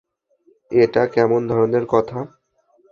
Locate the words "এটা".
0.71-1.03